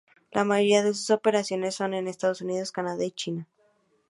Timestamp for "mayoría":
0.45-0.81